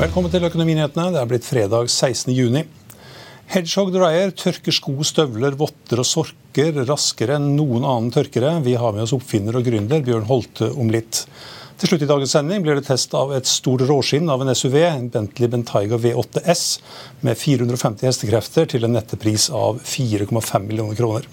[0.00, 1.10] Velkommen til Økonominyhetene.
[1.12, 2.30] Det er blitt fredag 16.
[2.32, 2.62] juni.
[3.52, 8.54] Hedgehog Dryer tørker sko, støvler, votter og sorker raskere enn noen annen tørkere.
[8.64, 11.26] Vi har med oss oppfinner og gründer Bjørn Holte om litt.
[11.76, 14.78] Til slutt i dagens sending blir det test av et stort råskinn av en SUV,
[14.86, 16.62] en Bentley Bentayga V8S,
[17.20, 21.28] med 450 hestekrefter til en nettepris av 4,5 millioner kroner.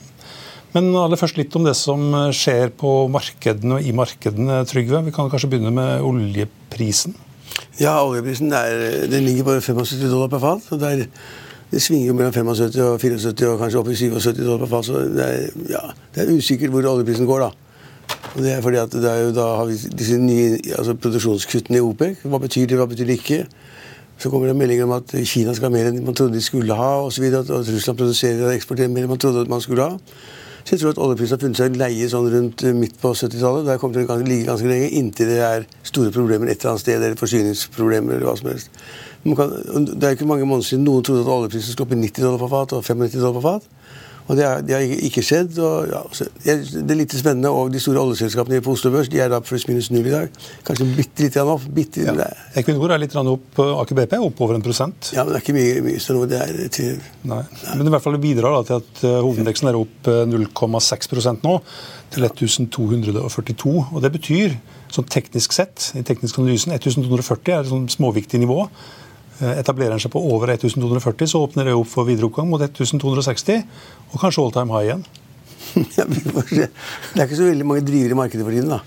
[0.76, 2.04] Men aller først litt om det som
[2.36, 5.06] skjer på markedene og i markedene, Trygve.
[5.08, 7.16] Vi kan kanskje begynne med oljeprisen.
[7.80, 10.72] Ja, oljeprisen er, den ligger på 75 dollar per fat.
[10.72, 11.10] og det,
[11.72, 14.90] er, svinger jo mellom 75 og 74 og kanskje opp i 77 dollar per fat.
[14.90, 15.84] Så det er, ja,
[16.16, 17.52] det er usikkert hvor oljeprisen går, da.
[18.36, 21.80] Og det er fordi at det er jo, da har vi disse nye altså produksjonskuttene
[21.80, 22.24] i OPEC.
[22.24, 23.44] Hva betyr det, hva betyr det ikke?
[24.18, 26.74] Så kommer det meldinger om at Kina skal ha mer enn man trodde de skulle
[26.74, 30.00] ha, og at Russland produserer og eksporterer mer enn man trodde man skulle ha.
[30.68, 33.64] Så jeg tror at oljeprisen har funnet seg leie sånn rundt eh, midt på 70-tallet.
[33.70, 36.84] Der kommer til å ligge ganske lenge inntil det er store problemer et eller annet
[36.84, 38.82] sted, eller forsyningsproblemer eller hva som helst.
[39.24, 39.54] Kan,
[39.94, 42.44] det er ikke mange måneder siden noen trodde at oljeprisen skulle opp i 90 dollar
[42.44, 43.72] på fat og 95 dollar på fat.
[44.28, 45.58] Og det, er, det har ikke- skjedd.
[45.64, 46.02] Og, ja,
[46.44, 47.48] det er litt spennende.
[47.50, 50.30] Og de store oljeselskapene på Oslo Børs de er da pluss minus null i dag.
[50.68, 51.64] Kanskje bitte litt opp.
[51.74, 52.12] Bitte, Ja.
[52.12, 52.28] nei.
[52.60, 55.12] Equinor er litt opp, Aker BP er opp over en prosent.
[55.14, 56.28] ja, men det er ikke mye, mye så.
[56.28, 57.44] Det er til Nei.
[57.78, 61.44] Men i hvert fall det bidrar da til at eh, hovedindeksen er opp eh, 0,6%
[61.44, 61.62] nå,
[62.12, 63.88] til 1242.
[63.94, 64.56] Og det betyr,
[64.92, 68.68] sånn teknisk sett, i teknisk analysen, 1240 er et sånn småviktig nivå.
[69.38, 72.64] Eh, Etablerer den seg på over 1240, så åpner det opp for videre oppgang mot
[72.64, 73.62] 1260,
[74.12, 75.06] og kanskje all time high igjen.
[75.78, 78.72] Det er ikke så veldig mange drivere i markedet for tiden.
[78.72, 78.80] da.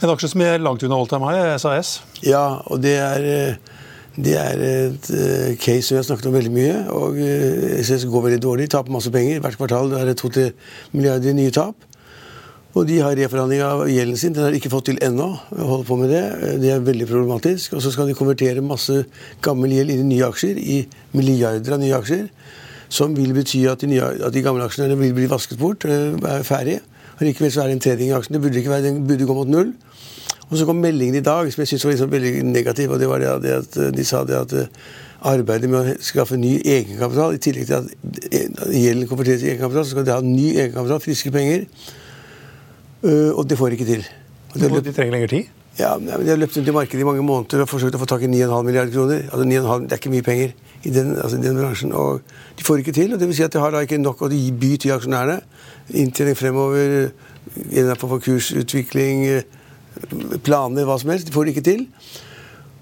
[0.00, 1.96] En aksje som er langt unna all time high, er SAS.
[2.22, 3.82] Ja, og det er, eh,
[4.20, 6.76] det er et eh, case som vi har snakket om veldig mye.
[6.94, 7.18] og
[7.82, 9.42] SS går veldig dårlig, taper masse penger.
[9.42, 10.50] Hvert kvartal er det 2-3
[10.94, 11.89] milliarder i nye tap.
[12.78, 14.34] Og de har reforhandling av gjelden sin.
[14.34, 15.26] Den har de ikke fått til ennå.
[15.50, 17.72] holder på med Det Det er veldig problematisk.
[17.74, 19.04] Og så skal de konvertere masse
[19.42, 22.28] gammel gjeld inn i nye aksjer, i milliarder av nye aksjer.
[22.88, 26.42] Som vil bety at de, nye, at de gamle aksjene vil bli vasket bort, er
[26.46, 26.80] ferdig.
[27.18, 28.38] Og Likevel så er det en tredjedel av aksjene.
[28.38, 29.72] Det burde ikke være, den burde gå mot null.
[30.50, 32.90] Og så kom meldingen i dag som jeg synes var liksom veldig negativ.
[32.90, 34.66] og det var det at- De sa det at eh,
[35.22, 37.84] arbeidet med å skaffe ny egenkapital, i tillegg til at
[38.32, 41.66] eh, gjelden konverteres i egenkapital, så skal de ha ny egenkapital, friske penger.
[43.02, 44.04] Eh, Og det får de ikke til.
[44.56, 45.44] Løpt- De trenger lengre tid.
[45.78, 48.06] ja, men De har løpt rundt i markedet i mange måneder og forsøkt å få
[48.06, 49.22] tak i 9,5 milliarder kroner.
[49.32, 50.52] Altså 9,5, Det er ikke mye penger
[50.84, 51.92] i den, altså i den bransjen.
[51.94, 52.20] og
[52.58, 53.12] De får ikke til.
[53.14, 55.40] og det vil si at De har da ikke nok å by til aksjonærene.
[55.94, 57.10] Inntjening fremover,
[57.72, 59.42] en for kursutvikling, eh,
[60.42, 61.26] planer, hva som helst.
[61.26, 61.86] De får det ikke til.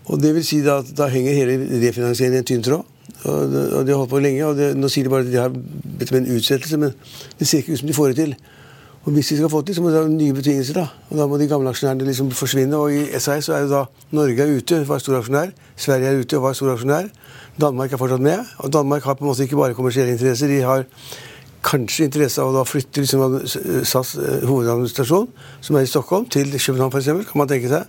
[0.06, 2.84] Og det vil si da at da henger hele refinansieringen i en tynn tråd.
[3.24, 5.50] Og de har holdt på lenge, og det, nå sier de bare at de har
[5.50, 6.94] bedt om en utsettelse, men
[7.38, 8.36] det ser ikke ut som de får det til.
[9.08, 10.76] Og hvis de skal få til, så må de ha nye betingelser.
[10.76, 12.76] Da Og da må de gamle aksjonærene liksom forsvinne.
[12.76, 15.54] Og i SAS så er det da Norge er ute, var storaksjonær.
[15.80, 17.08] Sverige er ute og var stor aksjonær.
[17.56, 18.44] Danmark er fortsatt med.
[18.58, 20.52] Og Danmark har på en måte ikke bare kommersielle interesser.
[20.52, 20.84] De har
[21.64, 23.38] kanskje interesse av å da flytte liksom
[23.88, 25.32] SAS eh, hovedadministrasjon,
[25.64, 27.88] som er i Stockholm, til København f.eks., kan man tenke seg.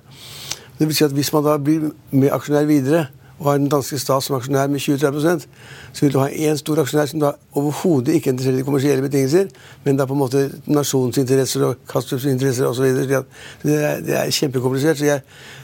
[0.79, 3.09] Det vil si at Hvis man da blir med aksjonær videre,
[3.39, 5.45] og har den danske stat som aksjonær med 20-30
[5.93, 9.05] så vil du ha én stor aksjonær som da overhodet ikke er interessert i kommersielle
[9.05, 9.47] betingelser,
[9.85, 12.83] men er på en måte nasjonsinteresser og Kastrups interesser osv.
[12.83, 13.23] Det,
[13.63, 14.99] det er kjempekomplisert.
[14.99, 15.21] så jeg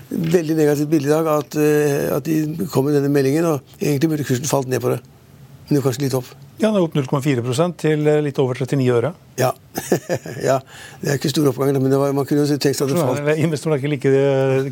[0.09, 4.09] Veldig negativt bilde i dag at, eh, at de kom med denne meldingen, og egentlig
[4.09, 4.99] burde kursen falt ned på det.
[5.65, 6.27] Men det er kanskje litt opp.
[6.55, 9.09] Ja, Den er opp 0,4 til eh, litt over 39 øre.
[9.41, 9.49] Ja.
[10.49, 10.59] ja.
[11.01, 13.01] Det er ikke stor oppgang, men det var, man kunne jo tenkt seg at det
[13.01, 13.31] falt.
[13.43, 14.13] Investorene er ikke like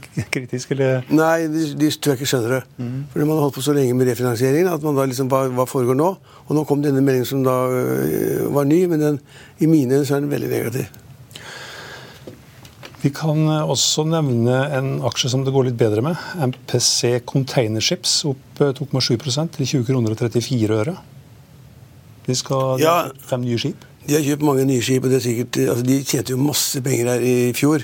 [0.06, 2.62] kritisk, kritiske, eller Nei, de, de tror jeg ikke skjønner det.
[3.12, 5.68] Fordi man har holdt på så lenge med refinansieringen at man da liksom hva, hva
[5.68, 6.10] foregår nå?
[6.48, 9.24] Og nå kom denne meldingen som da øh, var ny, men den,
[9.60, 11.03] i mine øyne så er den veldig negativ.
[13.04, 16.20] Vi kan eh, også nevne en aksje som det går litt bedre med.
[16.40, 20.96] MPC Containerships opp eh, 2,7% til 20 kroner og 34 øre.
[22.24, 23.10] De skal Ja.
[23.20, 23.84] fem nye skip.
[24.08, 26.80] De har kjøpt mange nye skip, og det er sikkert, altså de tjente jo masse
[26.84, 27.84] penger her i fjor.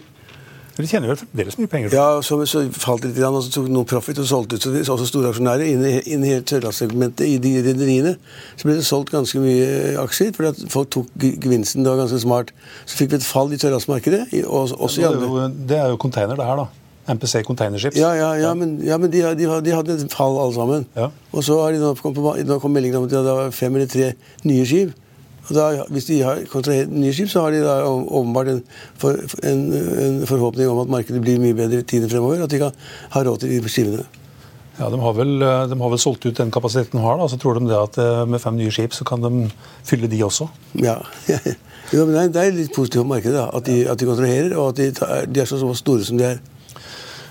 [0.78, 1.94] De tjener jo fremdeles mye penger.
[1.96, 4.64] Ja, så, så falt det litt, og så tok noen profit og solgte ut.
[4.64, 8.14] Så det, også store aksjonærer inn i, inn i hele tørrlastsegmentet i de rederiene.
[8.56, 11.84] Så ble det solgt ganske mye aksjer, fordi folk tok ge- gevinsten.
[11.84, 12.54] Det var ganske smart.
[12.86, 14.22] Så fikk vi et fall i sørlandsmarkedet.
[14.46, 16.68] og også ja, det, er jo, det er jo container, det her, da.
[17.10, 17.98] MPC Containerships.
[17.98, 20.84] Ja, ja, ja, men, ja, men de, de, de hadde et fall alle sammen.
[20.96, 21.08] Ja.
[21.34, 23.74] Og så har de nå kommet på, nå kom meldingen om at de hadde fem
[23.80, 24.12] eller tre
[24.46, 24.92] nye skip.
[25.56, 28.62] Da, hvis de har kontrahert nye skip, så har de da åpenbart en,
[29.02, 32.44] for, en, en forhåpning om at markedet blir mye bedre i tiden fremover.
[32.46, 32.76] At de kan
[33.16, 34.06] ha råd til de skivene.
[34.80, 37.28] Ja, de har, vel, eh, de har vel solgt ut den kapasiteten de har, da.
[37.28, 39.50] Så tror de det at eh, med fem nye skip så kan de
[39.84, 40.48] fylle de også.
[40.80, 40.96] Ja.
[41.96, 44.72] jo, men det er, litt positivt for markedet da, at de, at de kontraherer, og
[44.72, 46.40] at de, de er så store som de er.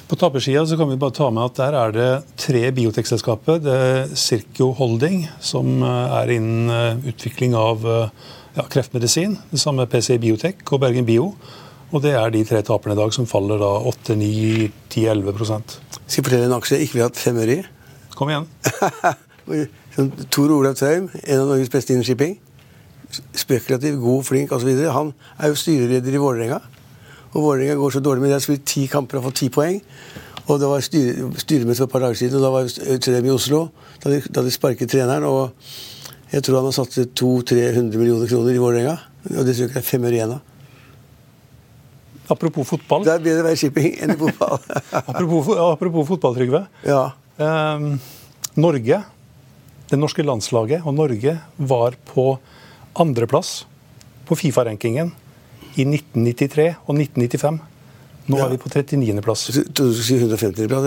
[0.08, 2.08] På tapersida så kan vi bare ta med at der er det
[2.40, 3.58] tre biotekselskaper.
[3.60, 8.14] Det er Circo Holding, som eh, er innen eh, utvikling av eh,
[8.56, 9.34] ja, kreftmedisin.
[9.50, 11.34] Det samme er PCI Biotech og Bergen Bio.
[11.92, 15.36] Og det er de tre taperne i dag, som faller da 8, 9, 10, 11
[15.44, 17.68] Skal jeg fortelle en aksje jeg ikke vil ha hatt fem øre i?
[18.16, 18.48] Kom igjen.
[20.32, 22.38] Tor Olav Traum, en av Norges beste innen shipping.
[23.36, 24.72] Spekulativ, god, flink osv.
[24.88, 26.62] Han er jo styreleder i Vålerenga.
[27.34, 28.32] Og Vålerenga går så dårlig men.
[28.32, 29.80] De har spilt ti kamper og fått ti poeng.
[30.48, 33.32] Og det var styre, styremøte for et par dager siden, og da var Trem i
[33.34, 33.66] Oslo.
[34.02, 35.26] Da de, da de sparket treneren.
[35.28, 35.52] Og
[36.32, 38.96] jeg tror han har satset 200-300 millioner kroner i Vålerenga.
[39.34, 40.54] Og det tror jeg ikke det er fem øre igjen av.
[42.32, 43.04] Apropos fotball.
[43.06, 44.58] Det er bedre å være shipping enn i fotball.
[45.00, 46.66] Apropos, apropos fotball, Trygve.
[46.84, 47.04] ja.
[47.38, 47.84] Eh,
[48.58, 48.96] Norge,
[49.88, 51.36] det norske landslaget og Norge
[51.70, 52.24] var på
[52.98, 53.60] andreplass
[54.26, 55.12] på Fifa-rankingen
[55.78, 57.58] i 1993 og 1995.
[58.28, 58.44] Nå Ja.
[58.44, 59.46] er vi på 39.-plass.
[59.72, 60.84] Du skulle si 150 plass.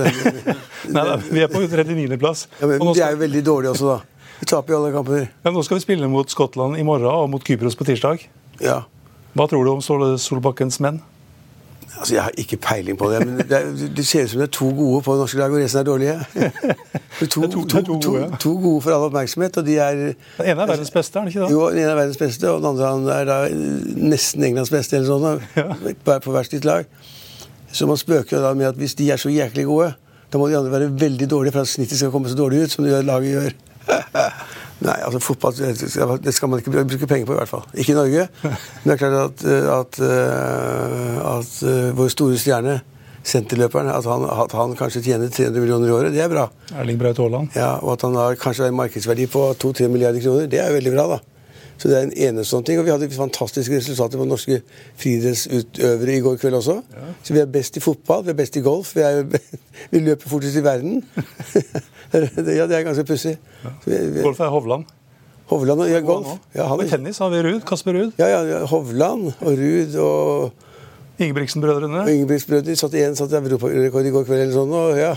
[0.94, 2.44] Nei, da, vi er på 39.-plass.
[2.62, 4.28] Ja, men de er jo veldig dårlige også, da.
[4.42, 5.24] Vi taper jo alle kamper.
[5.46, 8.28] ja, nå skal vi spille mot Skottland i morgen og mot Kypros på tirsdag.
[8.62, 8.84] Ja.
[9.38, 11.00] Hva tror du om Solbakkens menn?
[12.00, 13.66] Altså, Jeg har ikke peiling på det, men det, er,
[13.96, 15.84] det ser ut som det er to gode på det norske laget, og resten er
[15.84, 16.16] dårlige.
[17.22, 17.82] Det er to, to- to,
[18.40, 20.16] to gode, for all oppmerksomhet, og de er Den
[20.46, 21.52] ene er verdens beste, er den ikke det?
[21.52, 23.38] Jo, den ene er verdens beste, og den andre han er da
[24.10, 26.86] nesten Englands beste, eller sånn, bare på- på hvert sitt lag.
[27.72, 29.92] Så man spøker jo da med at hvis de er så jæklig gode,
[30.32, 32.72] da må de andre være veldig dårlige for at snittet skal komme så dårlig ut
[32.72, 33.52] som det laget gjør.
[34.82, 37.66] Nei, altså fotball det skal- man ikke bruke penger på, i hvert fall.
[37.78, 38.28] Ikke i Norge.
[38.84, 39.44] Men det er klart at,
[39.78, 42.80] at, eh, at eh, vår store stjerne,
[43.24, 46.48] senterløperen, at han, at han kanskje tjener 300 millioner i året, det er bra.
[46.74, 47.52] Erling Braut Haaland.
[47.56, 50.80] Ja, Og at han har kanskje en markedsverdi på 2-3 milliarder kroner, det er jo
[50.80, 51.20] veldig bra, da.
[51.82, 52.78] Så det er en enestående ting.
[52.78, 54.60] Og vi hadde fantastiske resultater på norske
[55.02, 56.76] friidrettsutøvere i går kveld også.
[57.26, 59.24] Så vi er best i fotball, vi er best i golf, vi, er,
[59.94, 61.02] vi løper fortest i verden.
[62.58, 63.38] Ja, det er ganske pussig.
[63.86, 64.86] Vi- Golf er Hovland.
[65.52, 66.28] Hovland og ja, golf.
[66.56, 68.12] Ja, Og i tennis har vi Ruud, Kasper Ruud.
[68.20, 70.54] ja, ja, ja, Hovland og Ruud og
[71.22, 72.06] Ingebrigtsen-brødrene.
[72.10, 74.72] Ingebrigtsen-brødrene satt igjen satt europarekord i går kveld eller sånn.
[74.74, 75.12] Og ja,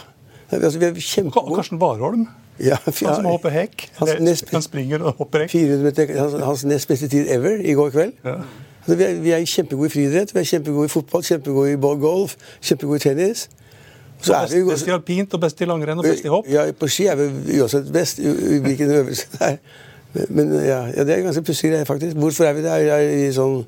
[0.53, 1.57] altså, vi er Og kjempegode.
[1.61, 2.27] Karsten Warholm.
[2.63, 3.89] Ja, Han som hopper hekk.
[3.99, 5.51] Hans nest- Han springer og hopper hekk.
[5.55, 8.13] 400 meter, hans, hans nest beste tid ever i går kveld.
[8.25, 8.37] Ja.
[8.85, 11.77] Altså, vi, er, vi er kjempegode i friidrett, vi er kjempegode i fotball, kjempegode i
[11.81, 13.49] golf, kjempegode i tennis.
[14.25, 16.49] Så er vi best i alpint og best i langrenn og best i hopp.
[16.51, 19.59] Ja, på ski er vi uansett best, i, hvilken øvelse det er.
[20.31, 22.17] Men, ja, ja, det er ganske pussig greie, faktisk.
[22.23, 22.71] Hvorfor er vi det?
[22.71, 23.65] Er, er, i sånn,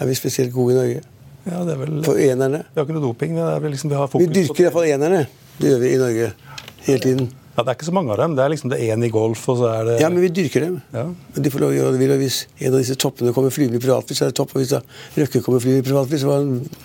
[0.00, 1.02] er vi spesielt gode i Norge?
[1.44, 2.62] Ja, det er vel, For enerne?
[2.72, 3.34] vi har ikke noe doping.
[3.36, 5.24] Det er vel liksom, vi har Vi fokus på dyrker iallfall enerne.
[5.58, 6.30] Det gjør vi i Norge.
[6.86, 7.32] Hele tiden.
[7.54, 8.32] Ja, Det er ikke så mange av dem.
[8.34, 10.64] Det er liksom det ene i golf, og så er det Ja, men vi dyrker
[10.64, 10.80] dem.
[10.92, 11.04] Ja.
[11.34, 13.78] Men de får lov å gjøre det og Hvis en av disse toppene kommer flyvende
[13.78, 14.56] i privatfly, så er det topp.
[14.56, 14.80] Og hvis da
[15.20, 16.80] Røkke kommer flyvende i privatfly, så var det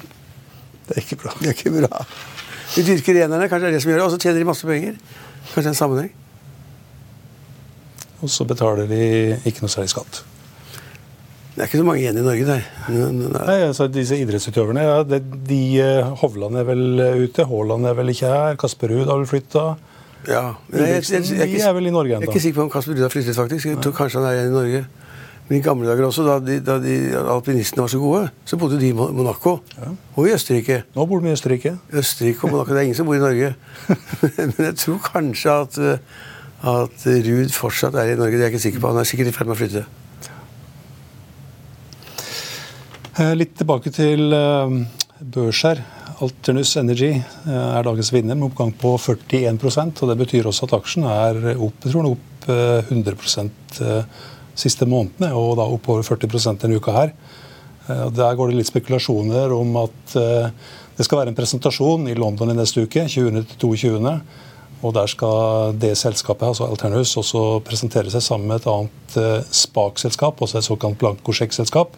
[0.90, 1.34] Det er ikke bra.
[1.40, 2.06] Det er ikke bra.
[2.76, 4.68] Vi dyrker enerne, kanskje det er det som gjør det, og så tjener de masse
[4.70, 4.98] penger.
[5.54, 6.12] Kanskje en sammenheng.
[8.20, 9.00] Og så betaler de
[9.48, 10.22] ikke noe særlig skatt.
[11.56, 12.68] Det er ikke så mange igjen i Norge der.
[12.90, 17.98] Nei, altså Disse idrettsutøverne, ja, det, de eh, Hovland er vel eh, ute, Haaland er
[17.98, 19.66] vel ikke her, Kasper Ruud har vel flytta.
[20.30, 20.44] Ja.
[20.70, 22.60] Men jeg, jeg, jeg, jeg, er ikke- er vel i Norge jeg er ikke sikker
[22.62, 23.66] på om Kasper Ruud har flyttet, faktisk.
[23.74, 24.82] Jeg tror kanskje han er igjen i Norge.
[25.50, 28.78] Men i gamle dager også, da, de, da de, alpinistene var så gode, så bodde
[28.78, 29.16] de i Monaco.
[29.18, 29.96] Monaco.
[30.14, 30.84] Og i Østerrike.
[30.94, 31.72] Nå bor de i Østerrike.
[31.90, 33.56] Østerrike og Monaco, det er ingen som bor i Norge.
[34.38, 36.22] Men jeg tror kanskje at, eh,
[36.70, 38.38] at Ruud fortsatt er i Norge.
[38.38, 38.94] Det er jeg ikke sikker på.
[38.94, 39.86] Han er sikkert i ferd med å flytte.
[43.18, 44.80] Eh, litt tilbake til eh,
[45.34, 45.86] børs her.
[46.22, 47.14] Alternus Energy
[47.48, 51.78] er dagens vinner med oppgang på 41% og Det betyr også at aksjen er opp,
[51.80, 52.50] jeg tror den er opp
[52.92, 53.16] 100
[54.60, 57.14] siste månedene, og da oppover 40% denne uka her.
[57.90, 62.58] Der går det litt spekulasjoner om at det skal være en presentasjon i London i
[62.58, 64.12] neste uke, 20.-22.
[64.80, 70.40] Og Der skal det selskapet, altså Alternus, også presentere seg sammen med et annet SPAK-selskap,
[70.40, 71.98] også et såkalt blankosjekk-selskap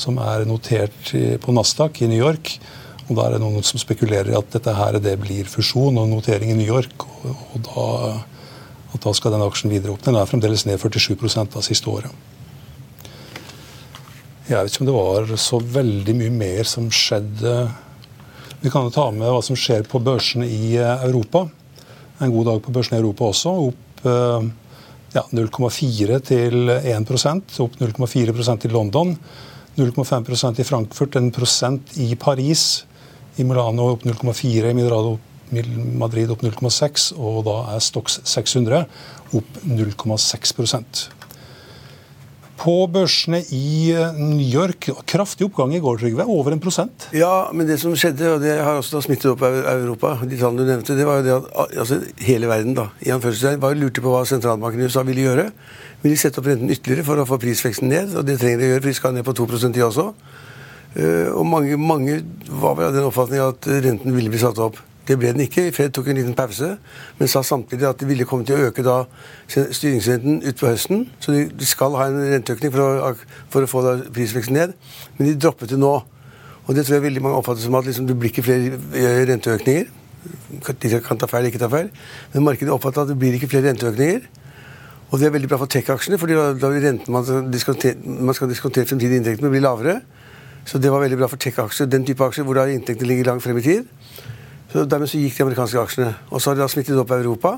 [0.00, 1.12] som er notert
[1.44, 2.54] på Nasdaq i New York.
[3.08, 6.08] Og Da er det noen som spekulerer i at dette her det blir fusjon og
[6.08, 7.06] notering i New York.
[7.24, 7.86] og da,
[8.90, 10.02] og da skal den aksjen videre opp.
[10.04, 11.16] Den er fremdeles ned 47
[11.46, 12.10] av siste året.
[14.50, 17.54] Jeg vet ikke om det var så veldig mye mer som skjedde.
[18.60, 21.44] Vi kan jo ta med hva som skjer på børsene i eh, Europa.
[22.18, 23.52] En god dag på børsene i Europa også.
[23.70, 24.50] Opp eh,
[25.14, 29.14] ja, 0,4 til 1% opp 0,4% i London.
[29.78, 32.84] 0,5% i Frankfurt, en prosent i Paris.
[33.38, 34.76] I Milano opp 0,4, i
[35.50, 38.84] Madrid opp 0,6, og da er Stox 600
[39.38, 41.08] opp 0,6%
[42.60, 46.26] på børsene i eh, New York, kraftig oppgang i går, Trygve.
[46.28, 47.06] Over en prosent.
[47.16, 50.68] Ja, men det som skjedde, og det har også smittet opp Europa, de tallene du
[50.68, 53.14] nevnte, det var jo det at altså, hele verden da, i
[53.62, 55.48] var lurte på hva sentralbanken i USA ville gjøre
[56.02, 58.14] vil de sette opp renten ytterligere for å få prisveksten ned.
[58.16, 60.06] Og det trenger de å gjøre, for de skal ned på 2 de også.
[60.96, 64.80] Eh, og mange, mange var vel av den oppfatning at renten ville bli satt opp.
[65.10, 65.64] Det ble den ikke.
[65.74, 66.76] Fed tok en liten pause,
[67.18, 69.00] men sa samtidig at de ville komme til å øke da
[69.50, 71.08] styringsrenten utpå høsten.
[71.18, 73.10] Så de skal ha en renteøkning for å,
[73.50, 73.82] for å få
[74.14, 74.76] prisveksten ned.
[75.18, 75.96] Men de droppet det nå.
[76.68, 79.24] Og det tror jeg veldig mange oppfatter som at liksom, det blir ikke flere eh,
[79.32, 79.90] renteøkninger.
[80.70, 81.90] De kan ta feil, ikke ta feil.
[82.36, 84.28] Men markedet oppfatter at det blir ikke flere renteøkninger.
[85.10, 87.26] Og det er veldig bra for tech-aksjene, fordi da, vil renten man
[88.36, 89.98] skal diskontere fremtidige inntekter med, blir lavere.
[90.70, 93.42] Så det var veldig bra for tech-aksjer, den type aksjer hvor da inntektene ligger langt
[93.42, 93.90] frem i tid.
[94.70, 96.14] Så Dermed så gikk de amerikanske aksjene.
[96.30, 97.56] Og så har det da smittet opp i Europa.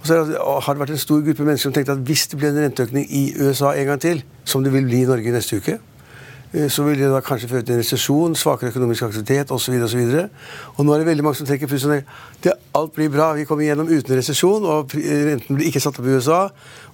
[0.00, 2.52] Og så har det vært en stor gruppe mennesker som tenkte at hvis det blir
[2.52, 5.78] en renteøkning i USA en gang til, som det vil bli i Norge neste uke,
[6.52, 9.74] Eh, så vil det da kanskje føre til en resesjon, svakere økonomisk aktivitet osv.
[9.82, 12.02] Og, så videre, og, og nå er det veldig mange som trekker plutselig
[12.44, 13.32] at alt blir bra.
[13.38, 16.40] Vi kommer igjennom uten resesjon, og renten blir ikke satt opp i USA.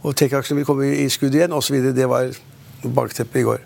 [0.03, 1.81] Og tech-aksjene vil komme i skudd igjen osv.
[1.97, 2.37] Det var
[2.85, 3.65] bakteppet i går.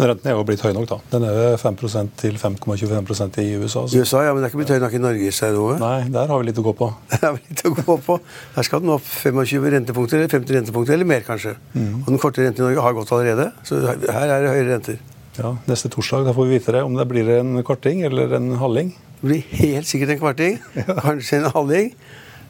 [0.00, 0.96] Renten er jo blitt høy nok, da.
[1.12, 3.82] Den er 5% til 5,25% i USA.
[3.92, 5.32] I USA, ja, Men det er ikke blitt høy nok i Norge?
[5.36, 5.76] Stein Ove.
[5.82, 6.88] Nei, der har vi litt å gå på.
[7.12, 8.16] Der har vi litt å gå på.
[8.56, 11.54] Der skal den opp 25 rentepunkter, eller 50 rentepunkter, eller mer kanskje.
[11.76, 11.92] Mm.
[12.00, 14.98] Og den korte renten i Norge har gått allerede, så her er det høyere renter.
[15.36, 18.50] Ja, Neste torsdag da får vi vite det, om det blir en kvarting eller en
[18.60, 18.92] halving.
[19.20, 20.88] Det blir helt sikkert en kvarting, ja.
[21.04, 21.92] kanskje en halving.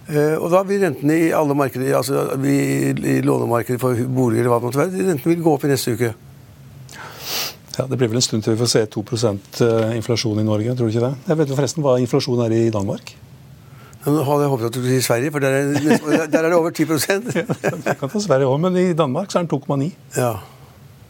[0.02, 4.62] Uh, og da vil rentene i alle markeder, altså i lånemarkedet for boliger eller hva
[4.62, 6.14] det måtte være, rentene vil gå opp i neste uke.
[7.78, 10.76] Ja, Det blir vel en stund til vi får se 2 eh, inflasjon i Norge,
[10.76, 11.14] tror du ikke det?
[11.28, 13.14] Jeg vet jo forresten hva inflasjon er i Danmark.
[14.04, 16.82] Jeg håpet at du skulle si Sverige, for der er, der er det over 10
[17.08, 19.92] ja, Du kan ta Sverige òg, men i Danmark så er den 2,9.
[20.16, 20.32] Ja.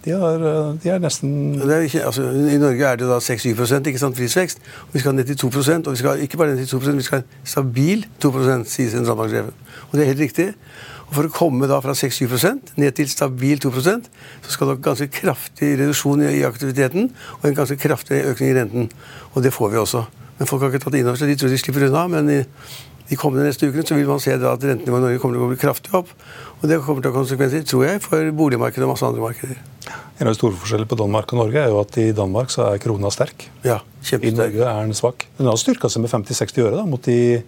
[0.05, 3.87] De, har, eh, de er nesten er ikke, altså, I Norge er det da 6-7%
[3.87, 4.59] ikke sant, prisvekst.
[4.93, 5.47] Vi skal ned til 2
[5.87, 8.33] og vi skal ikke bare ned til 2 vi skal stabil 2
[8.65, 9.55] sier sentralbanksjefen.
[9.91, 10.49] Og det er helt riktig.
[11.13, 15.11] For å komme da fra 6-7 ned til stabil 2% så skal det ha ganske
[15.13, 18.89] kraftig reduksjon i aktiviteten og en ganske kraftig økning i renten.
[19.35, 20.07] Og det får vi også.
[20.39, 21.29] Men folk har ikke tatt inn over seg.
[21.33, 22.07] De tror de slipper unna.
[22.09, 22.41] men i
[23.13, 25.51] de kommende neste ukene så vil man se at rentenivået i Norge kommer til å
[25.51, 26.13] bli kraftig opp.
[26.63, 29.59] Og det kommer til å ha konsekvenser, tror jeg, for boligmarkedet og masse andre markeder.
[30.17, 32.71] En av de store forskjellene på Danmark og Norge er jo at i Danmark så
[32.71, 33.51] er krona sterk.
[33.67, 33.83] Ja,
[34.17, 35.27] I Norge er den svak.
[35.37, 37.43] Den har styrka seg med 50-60 øre da, mot de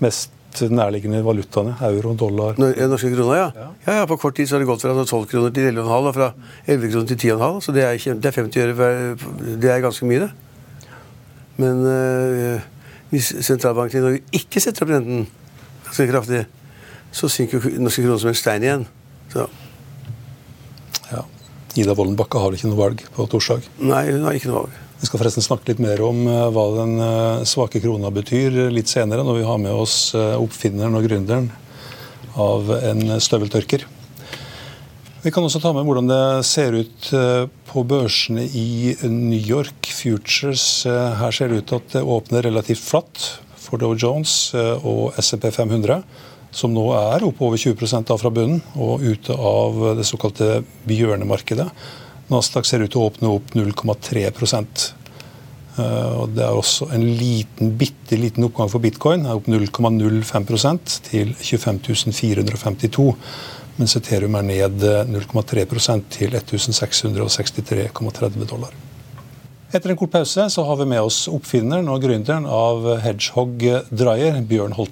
[0.00, 1.74] mest nærliggende valutaene.
[1.88, 3.48] Euro, dollar Norske kroner, ja.
[3.56, 3.68] ja.
[3.86, 3.96] ja.
[4.00, 4.06] ja.
[4.06, 6.32] På kort tid så har det gått fra 12 kroner til 11,5, og fra
[6.66, 7.60] 11 kroner til 10,5.
[7.64, 8.90] Så det er, det er 50 øre.
[9.62, 10.30] Det er ganske mye, det.
[11.62, 12.60] Men øh,
[13.12, 15.26] hvis sentralbanken i Norge ikke setter opp renten
[15.86, 16.44] ganske kraftig,
[17.12, 18.86] så synker norske kroner som en stein igjen.
[19.32, 19.48] Så.
[21.10, 21.26] Ja.
[21.76, 23.68] Ida Vollenbakke har vel ikke noe valg på torsdag?
[23.84, 24.81] Nei, hun har ikke noe valg.
[25.02, 28.86] Vi skal forresten snakke litt mer om eh, hva den eh, svake krona betyr litt
[28.86, 31.48] senere, når vi har med oss eh, oppfinneren og gründeren
[32.38, 33.82] av en støveltørker.
[35.24, 37.08] Vi kan også ta med hvordan det ser ut
[37.68, 40.64] på børsene i New York Futures.
[40.86, 43.26] Her ser det ut til at det åpner relativt flatt
[43.58, 46.00] for Dow Jones og SMP 500
[46.54, 51.68] som nå er oppe over 20 av fra bunnen og ute av det såkalte bjørnemarkedet.
[52.32, 54.34] Nasdaq ser ut til å åpne opp 0,3 eh,
[55.80, 61.00] Eh, og det er også en liten, bitte liten oppgang for bitcoin, er opp 0,05
[61.08, 63.08] til 25 452.
[63.78, 68.74] Mens Eterium er ned 0,3% til 1663,30 dollar.
[69.72, 74.42] Etter en kort pause så har vi med oss oppfinneren og gründeren av Hedgehog Dryer,
[74.44, 74.91] Bjørn Holt.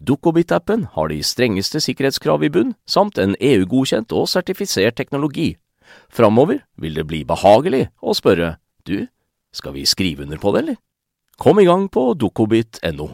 [0.00, 5.54] Dukkobit-appen har de strengeste sikkerhetskrav i bunn, samt en EU-godkjent og sertifisert teknologi.
[6.12, 9.06] Framover vil det bli behagelig å spørre du,
[9.52, 10.80] skal vi skrive under på det, eller?
[11.38, 13.10] Kom i gang på dukkobit.no.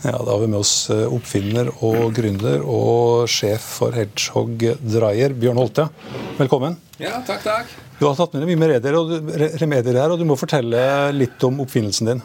[0.00, 5.36] Ja, Da har vi med oss eh, oppfinner og gründer og sjef for Hedgehog Dreyer,
[5.36, 5.90] Bjørn Holte.
[6.38, 6.78] Velkommen.
[7.02, 7.89] Ja, takk, takk.
[8.00, 11.42] Du har tatt med deg mye remedier, og remedier her, og du må fortelle litt
[11.44, 12.22] om oppfinnelsen din.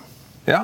[0.48, 0.63] Ja,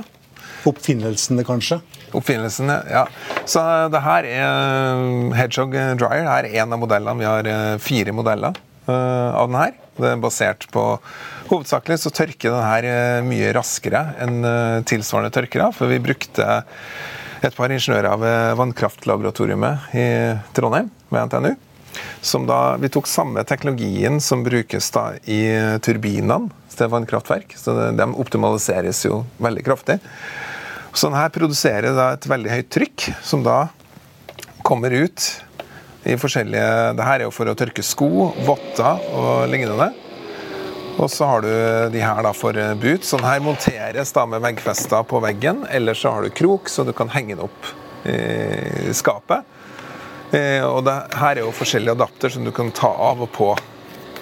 [0.70, 1.80] Oppfinnelsene, kanskje?
[2.18, 3.06] Oppfinnelsene, ja.
[3.50, 5.06] Så det her er
[5.39, 6.27] Hedgehog Dryer.
[6.27, 7.18] Det er en av modellene.
[7.18, 9.74] Vi har eh, fire modeller eh, av den her.
[9.98, 10.86] Det er basert på
[11.50, 14.45] Hovedsakelig så tørker den her eh, mye raskere enn
[14.88, 15.71] tilsvarende tørkere.
[15.76, 16.62] For vi brukte
[17.41, 20.08] et par ingeniører ved Vannkraftlaboratoriet i
[20.54, 21.54] Trondheim, ved NTNU.
[22.21, 25.41] Som da, vi tok samme teknologien som brukes da i
[25.84, 27.56] turbinene til vannkraftverk.
[27.60, 29.99] Så de optimaliseres jo veldig kraftig.
[30.93, 33.65] Så her produserer da et veldig høyt trykk, som da
[34.65, 35.30] kommer ut
[36.04, 39.91] i forskjellige Det her er jo for å tørke sko, votter og lignende.
[41.01, 41.51] Og så har du
[41.93, 43.06] de her da for boot.
[43.08, 45.63] Sånn her monteres da med veggfester på veggen.
[45.71, 47.71] Eller så har du krok, så du kan henge den opp
[48.10, 49.45] i skapet.
[50.32, 53.50] Eh, Og det her er jo forskjellige adapter som du kan ta av og på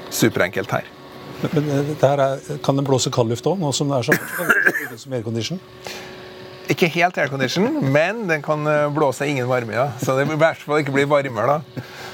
[0.09, 0.85] superenkelt her.
[1.43, 4.13] Men, men eh, her er, kan den blåse kaldluft òg, nå som det er så
[4.17, 4.99] varmt?
[4.99, 5.59] Som aircondition?
[6.69, 9.73] Ikke helt aircondition, men den kan eh, blåse ingen varme.
[9.77, 9.87] Ja.
[10.01, 11.63] Så det vil i hvert fall ikke bli varmere da.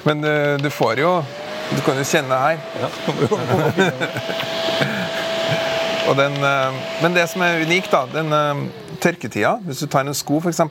[0.05, 0.31] Men du,
[0.61, 1.11] du får jo
[1.71, 2.57] Du kan jo kjenne her.
[6.05, 8.29] Og den, men det som er unikt, da, den
[9.01, 10.61] tørketida Hvis du tar en sko, f.eks.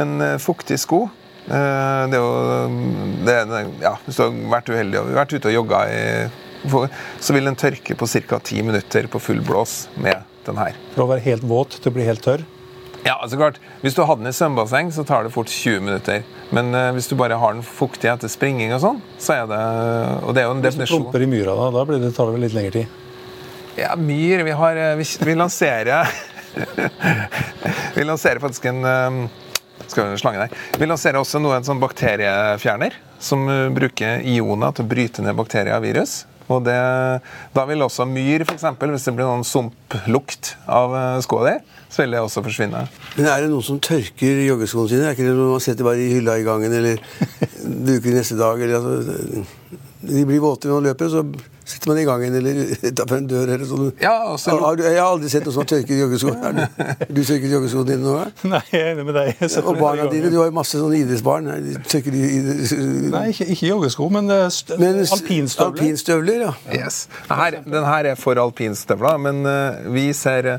[0.00, 0.10] En
[0.42, 1.04] fuktig sko.
[1.48, 2.30] Eh, Det er jo
[3.24, 6.28] det, er- ja, Hvis du har vært uheldig og vært ute og jogga, i,
[7.20, 8.38] så vil den tørke på ca.
[8.44, 10.74] ti minutter på full blås med den her.
[10.94, 12.44] Fra å være helt våt til å bli helt tørr?
[13.04, 13.56] Ja, altså klart.
[13.80, 16.20] Hvis du har den i svømmebasseng, så tar det fort 20 minutter.
[16.52, 19.60] Men uh, hvis du bare har den fuktig etter springing og sånn, så er det
[20.26, 22.28] Og det er jo en Hvis du plumper i myra, da, da blir det, tar
[22.28, 22.98] det vel litt lengre tid?
[23.78, 26.10] Ja, myr Vi, har, eh, vi, vi lanserer
[27.96, 29.20] Vi lanserer faktisk en eh,
[29.88, 30.58] skal slange der.
[30.78, 35.76] Vi lanserer også noe, en sånn bakteriefjerner som bruker ioner til å bryte ned bakterier
[35.76, 36.22] og virus.
[36.50, 36.76] Og det,
[37.54, 41.52] da vil også myr, f.eks., hvis det blir noen sumplukt av eh, skoa di,
[41.90, 42.82] så vil det også forsvinne.
[43.16, 45.06] Men er det noen som tørker joggeskoene sine?
[45.06, 46.98] Er ikke det noe man setter bare i hylla i gangen, eller
[47.86, 48.62] bruker neste dag?
[48.66, 49.46] Eller, altså,
[50.10, 51.24] de blir våte når man løper, så
[51.70, 53.52] setter man i gangen, eller utafor en dør.
[53.54, 53.88] Eller sånn.
[54.02, 56.34] Ja, altså, har, har du, jeg har aldri sett noen som har tørket joggesko.
[56.40, 56.62] Har du,
[57.14, 58.36] du tørket joggeskoene dine noen gang?
[58.54, 59.42] Nei, jeg er enig med deg.
[59.62, 61.50] Og barna dine, du har jo masse sånne idrettsbarn.
[61.64, 62.76] De Tørker de idretts...
[63.14, 64.46] Nei, ikke, ikke joggesko, men, eh,
[64.80, 65.74] Men alpinstøvler.
[65.74, 66.54] Alpinstøvler, ja.
[66.80, 67.02] Yes.
[67.28, 70.54] Den her, den her er for alpinstøvler, men uh, vi ser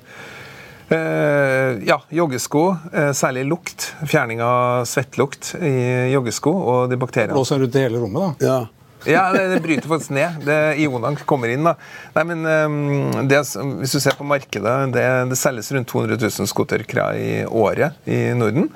[0.92, 3.94] eh, ja, joggesko, eh, særlig lukt.
[4.06, 5.74] Fjerning av svettlukt i
[6.12, 7.36] joggesko og de bakteriene.
[7.36, 8.52] Blåser rundt i hele rommet, da.
[8.52, 8.60] ja.
[9.10, 10.42] Ja, det, det bryter faktisk ned.
[10.46, 11.66] Det, Ionene kommer inn.
[11.66, 11.76] da.
[12.16, 13.42] Nei, men um, det,
[13.82, 18.24] Hvis du ser på markedet, det, det selges rundt 200 000 skotørkere i året i
[18.38, 18.70] Norden.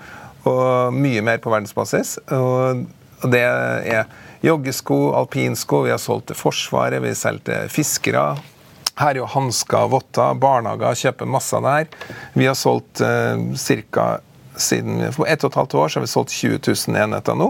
[0.46, 2.18] Og mye mer på verdensbasis.
[2.34, 2.86] Og,
[3.22, 4.10] og det er
[4.46, 8.28] joggesko, alpinsko, vi har solgt til Forsvaret, vi selger til fiskere.
[8.96, 11.90] Her er jo hansker, votter, barnehager kjøper masse her.
[12.38, 13.42] Vi har solgt eh,
[13.92, 14.08] ca.
[14.56, 17.50] siden For ett og et halvt år så har vi solgt 20 000 enheter nå.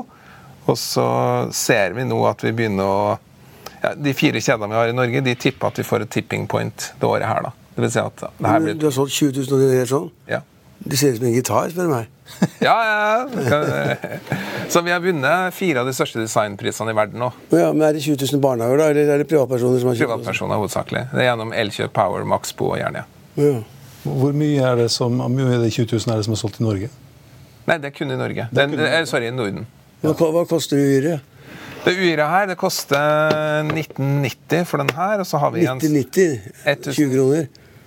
[0.65, 1.06] Og så
[1.54, 3.04] ser vi nå at vi begynner å
[3.84, 6.47] ja, De fire kjedene vi har i Norge, de tipper at vi får et tipping
[6.49, 7.45] point det året her.
[7.45, 7.54] da.
[7.75, 8.78] Det vil si at det her blir...
[8.80, 10.12] Du har solgt 20 000 og det er sånn?
[10.32, 10.41] Ja.
[10.86, 12.10] Det ser ut som en gitar, spør du meg.
[12.65, 13.95] ja, ja.
[14.73, 17.30] Så vi har vunnet fire av de største designprisene i verden nå.
[17.54, 20.10] Ja, men Er det 20 000 barnehager, da, eller er det privatpersoner som har kjøpt?
[20.10, 21.06] Privatpersoner hovedsakelig.
[21.13, 23.06] Det er gjennom Elkjøp, Power, Maxbo og Jernia.
[23.38, 23.56] Ja.
[24.06, 26.41] Hvor mye er det som, hvor mye er det 20 000 er det som er
[26.41, 26.91] solgt i Norge?
[27.65, 28.47] Nei, det er kun i Norge.
[28.54, 29.65] Det er, eh, sorry, i Norden.
[30.13, 31.34] Hva, hva koster uhyret?
[31.86, 36.96] Det uhyret her det koster 1990 for den her, og så har vi en 1990?
[36.96, 37.46] 20 kroner?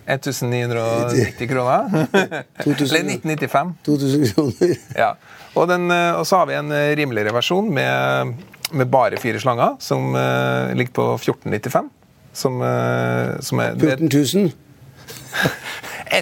[0.08, 2.06] 1990 kroner.
[2.14, 3.74] Eller 1995.
[3.86, 4.76] 2000 kroner.
[4.96, 5.10] Ja.
[5.54, 8.34] Og, den, eh, og, så har vi en eh, rimeligere versjon med,
[8.72, 11.90] med bare fire slanger, som uh, ligger på 1495.
[12.32, 14.52] Som, uh, som er 14 000?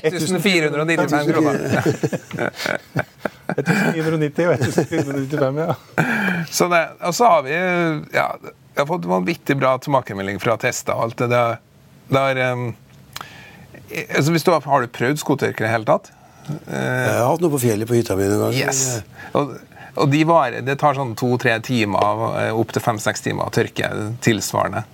[0.01, 1.57] 1495 kroner.
[3.55, 5.75] 1990 og 1995, ja.
[6.51, 10.97] Så det, og så har vi ja, jeg har fått vanvittig bra tilbakemelding fra tester
[10.97, 11.63] og alt det der.
[12.13, 12.67] der um,
[14.17, 16.11] altså hvis du har, har du prøvd skotørker i det hele tatt?
[16.47, 18.59] Jeg har hatt noe på fjellet på hytta mi noen ganger.
[18.61, 18.83] Yes.
[19.39, 19.57] Og,
[19.97, 22.05] og de varer, det tar sånn to-tre timer,
[22.53, 23.91] opptil opp til fem-seks timer å tørke
[24.23, 24.85] tilsvarende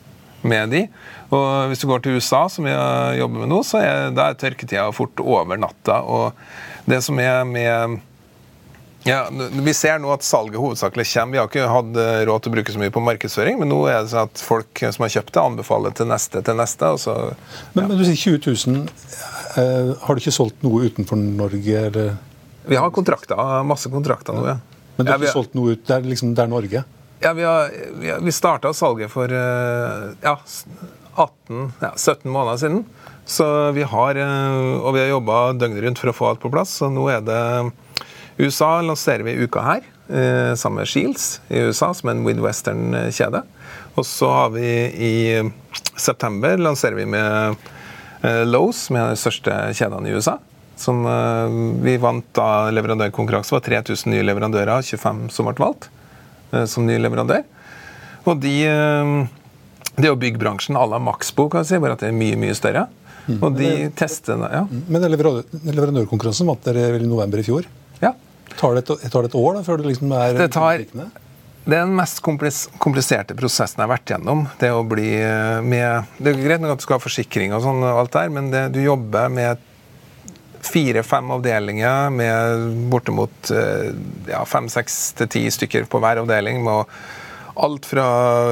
[0.49, 0.87] med de.
[1.35, 2.73] Og hvis du går til USA, som vi
[3.19, 6.01] jobber med nå, så er, da er tørketida fort over natta.
[6.07, 8.01] Og det som er med
[9.09, 9.29] ja,
[9.67, 11.33] Vi ser nå at salget hovedsakelig kommer.
[11.33, 13.81] Vi har ikke hatt eh, råd til å bruke så mye på markedsføring, men nå
[13.91, 16.93] er det sånn at folk som har kjøpt det, anbefaler til neste til neste.
[17.03, 17.39] Så, ja.
[17.75, 18.85] men, men, du sier 20 000.
[19.59, 21.85] Eh, har du ikke solgt noe utenfor Norge?
[21.91, 22.15] Eller?
[22.69, 24.59] Vi har kontrakter, masse kontrakter nå, ja.
[24.97, 25.87] Men du har ja, ikke solgt noe ut?
[25.89, 26.85] Det er liksom det er Norge?
[27.23, 27.71] Ja, Vi, har,
[28.03, 30.37] vi, vi starta salget for eh, ja,
[31.15, 32.85] 18, ja, 17 måneder siden.
[33.25, 36.51] Så vi har, eh, og vi har jobba døgnet rundt for å få alt på
[36.53, 36.79] plass.
[36.81, 37.43] Så nå er det
[38.39, 42.25] USA lanserer vi i uka her, eh, sammen med Shields i USA, som er en
[42.25, 43.43] Midwestern-kjede.
[43.95, 45.15] Og så har vi i
[45.97, 47.57] september lanserer vi med
[48.23, 50.39] eh, Lowe's, som er de største kjedene i USA.
[50.81, 53.53] Som eh, Vi vant da leverandørkonkurranse.
[53.53, 55.91] Det var 3000 nye leverandører, 25 som ble valgt
[56.69, 57.47] som ny leverandør.
[58.29, 58.57] Og de
[59.97, 62.37] Det er jo byggbransjen à la Maxbo, kan jeg si, bare at det er mye,
[62.37, 62.87] mye større.
[63.27, 63.39] Mm.
[63.41, 64.65] Og de tester ja.
[64.69, 67.69] Men leverandørkonkurransen vant dere vel i november i fjor?
[68.59, 70.83] Tar det, et, tar det et år da, før det liksom er det tar,
[71.63, 74.47] det er den mest kompliserte prosessen jeg har vært gjennom.
[74.59, 77.63] Det å bli eh, med Det er greit nok at du skal ha forsikring og
[77.63, 79.69] sånn, og alt der, men det, du jobber med
[80.63, 83.93] fire-fem avdelinger med bortimot eh,
[84.31, 86.65] ja, fem-seks til ti stykker på hver avdeling.
[86.67, 86.91] med
[87.63, 88.07] Alt fra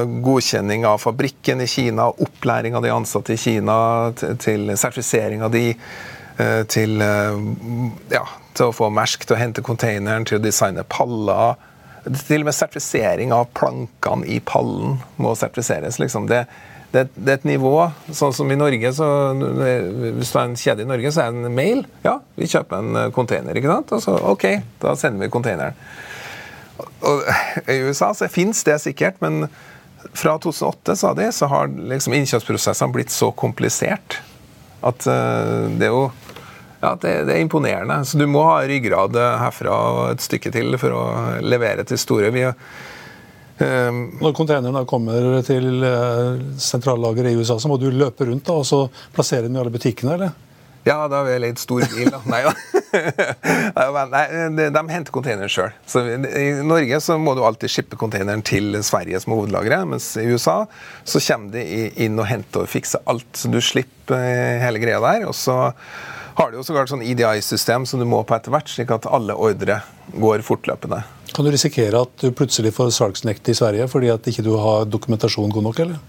[0.05, 3.75] godkjenning av fabrikken i Kina, opplæring av de ansatte i Kina,
[4.15, 5.71] til sertifisering av de,
[6.37, 8.23] eh, til ja,
[8.57, 11.59] til å få Mersk til å hente containeren, til å designe paller.
[12.05, 15.99] Til og med sertifisering av plankene i pallen må sertifiseres.
[16.01, 16.27] Liksom.
[16.31, 16.43] Det,
[16.91, 17.75] det, det, er et nivå.
[18.17, 21.45] Sånn som i Norge, så Hvis du har en kjede i Norge, så er det
[21.45, 21.83] en mail.
[22.05, 23.57] Ja, vi kjøper en eh, container.
[23.57, 23.93] ikke sant?
[23.95, 24.47] Og så OK,
[24.81, 25.77] da sender vi containeren.
[27.05, 27.21] Og
[27.69, 29.45] I USA så fins det sikkert, men
[30.17, 34.17] fra 2008 sa de, så har liksom innkjøpsprosessene blitt så komplisert
[34.81, 36.05] at uh, det er jo
[36.81, 38.01] ja, det, det, er imponerende.
[38.05, 41.03] Så du må ha ryggrad herfra og et stykke til for å
[41.45, 42.31] levere til store.
[42.33, 42.45] Vi,
[43.61, 48.57] um, Når containeren kommer til uh, sentrallageret i USA, så må du løpe rundt da,
[48.61, 50.17] og så plassere den i alle butikkene?
[50.17, 50.39] eller?
[50.83, 52.09] Ja, da har vi leid stor bil.
[52.09, 52.21] da.
[52.25, 52.53] Nei da.
[54.11, 54.23] Nei,
[54.57, 55.69] de, de henter containeren sjøl.
[56.25, 60.63] I Norge så må du alltid shippe containeren til Sverige som hovedlageret, mens i USA
[61.05, 63.29] så kommer de inn og henter og fikser alt.
[63.37, 65.27] Så du slipper eh, hele greia der.
[65.29, 65.59] og så
[66.41, 69.35] har du jo sågar sånn EDI-system som du må på etter hvert, slik at alle
[69.37, 71.03] ordre går fortløpende.
[71.31, 74.89] Kan du risikere at du plutselig får salgsnekt i Sverige fordi at ikke du har
[74.89, 76.01] dokumentasjon god nok, eller?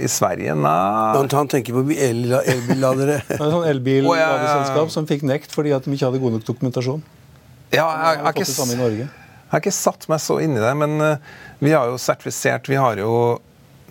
[0.00, 3.20] I Sverige, nei Han tenker på elbilladere.
[3.36, 7.02] El sånn elbilladeselskap som fikk nekt fordi at de ikke hadde god nok dokumentasjon.
[7.70, 10.96] Ja, jeg, jeg, har ikke, jeg har ikke satt meg så inn i det, men
[10.98, 13.12] uh, vi har jo sertifisert Vi har jo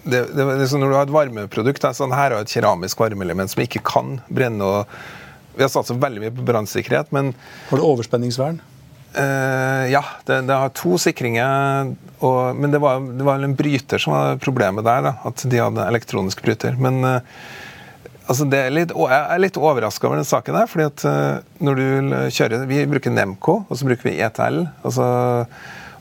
[0.03, 3.63] det, det, liksom når du har et varmeprodukt sånn, Her har et keramisk varmeelement som
[3.63, 4.65] ikke kan brenne.
[4.65, 7.33] og Vi har satsa veldig mye på brannsikkerhet, men
[7.69, 8.61] Har du overspenningsvern?
[9.09, 11.95] Uh, ja, det, det, har to sikringer.
[12.19, 15.07] Og, men det var, det var en bryter som var problemet der.
[15.09, 16.77] Da, at de hadde elektronisk bryter.
[16.79, 17.41] Men uh,
[18.29, 20.69] altså litt, jeg er litt overraska over den saken der.
[20.69, 24.63] fordi at uh, når du kjører Vi bruker Nemco, og så bruker vi ETL.
[24.83, 25.09] og så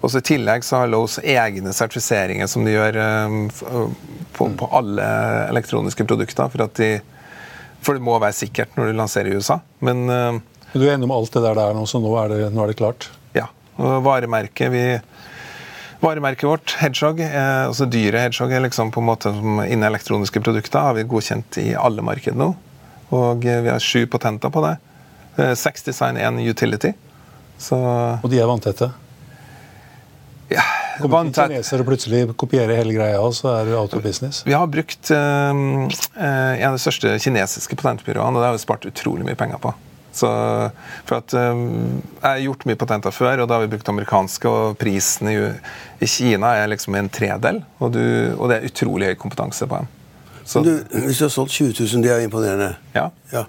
[0.01, 4.69] og så I tillegg så har Lowe's egne sertifiseringer som de gjør um, på, på,
[4.79, 5.07] alle
[5.49, 6.51] elektroniske produkter.
[6.53, 6.91] For, at de,
[7.83, 9.59] for det må være sikkert når du lanserer i USA.
[9.83, 12.63] Men Du er enig om alt det der der nå, så nå er det, nå
[12.63, 13.09] er det klart?
[13.35, 13.49] Ja.
[13.81, 14.85] og Varemerket vi
[15.99, 20.39] Varemerket vårt, Hedgehog, eh, altså dyret Hedgehog, er liksom på en måte som innen elektroniske
[20.47, 22.53] produkter har vi godkjent i alle marked nå.
[23.19, 24.77] Og vi har sju patenter på det.
[25.59, 26.93] Seks design, én utility.
[27.59, 27.79] Så,
[28.23, 28.93] og de er vanntette?
[30.49, 30.65] Ja,
[30.99, 34.41] Kommer ikke kinesere plutselig kopiere hele greia, og så er det out of business?
[34.47, 38.89] Vi har brukt uh, en av de største kinesiske patentbyråene, og det har vi spart
[38.89, 39.75] utrolig mye penger på.
[40.19, 40.29] Så,
[41.07, 44.49] for at uh, Jeg har gjort mye patenter før, og da har vi brukt amerikanske,
[44.49, 45.37] og prisen i,
[46.01, 48.03] i Kina er liksom en tredel, og, du,
[48.35, 49.95] og, det er utrolig høy kompetanse på dem.
[50.49, 50.73] Du,
[51.05, 52.71] hvis du har solgt 20 000, det er imponerende.
[52.95, 53.11] Ja.
[53.35, 53.45] ja.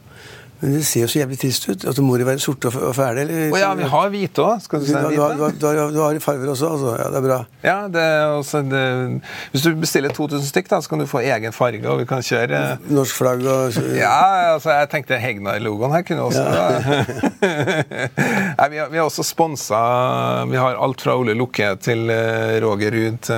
[0.60, 1.86] Men det ser jo så jævlig trist ut.
[1.88, 3.22] Altså, Må de være sorte og fæle?
[3.24, 3.54] Eller?
[3.54, 4.60] Oh, ja, vi har hvite òg.
[4.64, 5.16] Skal du si hvite?
[5.16, 6.72] Du, har, du, har, du har farger også?
[6.76, 6.96] Altså.
[7.00, 7.38] Ja, det er bra.
[7.64, 8.82] Ja, det er også, det,
[9.54, 12.24] Hvis du bestiller 2000 stykk, da, så kan du få egen farge, og vi kan
[12.24, 12.60] kjøre
[12.92, 17.04] Norsk flagg og Ja, altså, jeg tenkte Hegnar-logoen her kunne også ja.
[18.60, 19.80] Nei, vi, har, vi har også sponsa
[20.50, 23.32] Vi har alt fra Ole Lukke til uh, Roger Ruud.
[23.32, 23.36] Uh,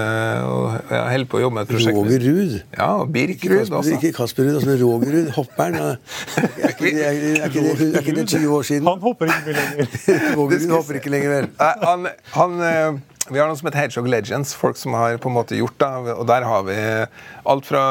[0.49, 1.97] og jeg holder på å jobbe med et prosjekt.
[1.97, 2.57] Roger Ruud?
[2.77, 3.97] Ja, og Birk Ruud også.
[3.97, 5.31] Ikke Kasper Ruud, altså, men Roger Ruud.
[5.37, 5.79] Hopperen.
[5.81, 7.10] Ja.
[7.11, 8.87] er, ikke det, er ikke det 20 år siden?
[8.89, 9.95] Han hopper ikke lenger.
[10.39, 11.49] Vågerud hopper ikke lenger, vel?
[11.59, 12.99] Han, han, eh,
[13.31, 16.15] vi har noe som heter Hedgehog Legends, folk som har på en måte gjort det.
[16.15, 16.77] Og der har vi
[17.53, 17.83] alt fra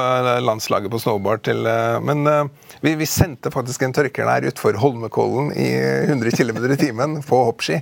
[0.43, 2.45] landslaget på snowboard til eh, Men eh,
[2.85, 5.71] vi, vi sendte faktisk en tørker der utfor Holmenkollen i
[6.09, 7.81] 100 km i timen på hoppski.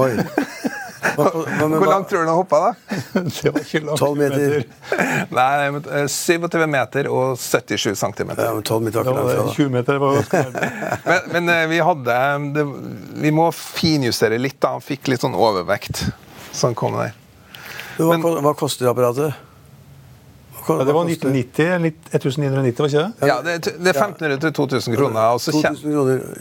[0.00, 0.12] Oi.
[1.14, 2.98] Hva, hva, Hvor langt tror du han hoppa, da?
[3.40, 4.00] Det var ikke langt.
[4.00, 4.64] 12 meter.
[5.38, 8.34] Nei, 27 eh, meter og 77 cm.
[8.34, 10.20] Ja, men 12 meter var ikke langt 20 meter var
[11.10, 12.20] men, men eh, vi hadde
[12.56, 12.66] det,
[13.26, 14.74] Vi må finjustere litt, da.
[14.76, 16.06] Han fikk litt sånn overvekt.
[16.52, 17.14] Så han kom der.
[17.96, 19.45] Men, hva, hva koster apparatet?
[20.68, 21.66] Ja, det var 1990,
[22.16, 23.28] 1990, var ikke det?
[23.30, 25.38] Ja, det, det er 1500 til 2000 kroner.
[25.38, 25.92] 2000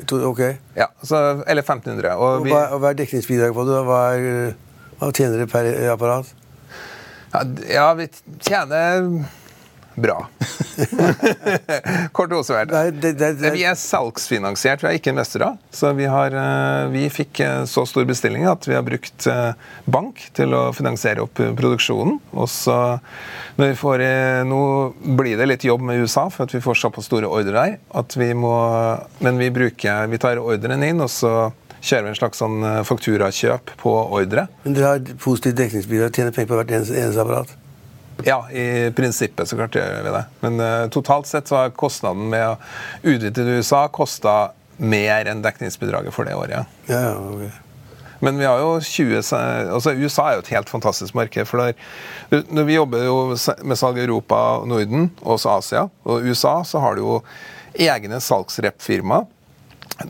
[0.10, 0.42] kroner, ok.
[0.78, 2.16] Ja, så, Eller 1500.
[2.16, 3.80] Og, og, hva, og hva er dekningsbidraget på det?
[3.86, 4.56] Hva, er,
[5.00, 6.34] hva tjener dere per apparat?
[7.36, 8.10] Ja, ja, vi
[8.40, 9.10] tjener
[9.96, 10.18] bra.
[12.12, 12.72] Kort oppsummert.
[13.56, 15.56] Vi er salgsfinansiert, vi er ikke investorer.
[15.74, 19.56] Så vi, har, eh, vi fikk eh, så stor bestilling at vi har brukt eh,
[19.92, 22.20] bank til å finansiere opp produksjonen.
[22.36, 22.78] Og så
[23.56, 24.04] når vi får,
[24.46, 24.62] Nå
[25.18, 27.78] blir det litt jobb med USA, for at vi får såpass store ordre der.
[27.96, 28.56] At vi må,
[29.24, 33.76] men vi, bruker, vi tar ordren inn, og så kjører vi en slags sånn fakturakjøp
[33.82, 34.48] på ordre.
[34.66, 37.56] Men dere har positivt dekningsbidrag, tjener penger på hvert eneste, eneste apparat?
[38.24, 40.24] Ja, i prinsippet så klart gjør vi det.
[40.46, 42.56] Men uh, totalt sett så har kostnaden med å
[43.04, 46.72] utvide til USA kosta mer enn dekningsbidraget for det året.
[46.88, 47.52] Ja, ja, okay.
[48.24, 49.20] Men vi har jo 20,
[49.76, 51.48] altså USA er jo et helt fantastisk marked.
[51.48, 51.76] for der,
[52.66, 53.18] Vi jobber jo
[53.62, 55.84] med salg i Europa Norden, og også Asia.
[56.04, 57.20] Og USA så har du jo
[57.76, 59.28] egne salgsrep-firmaer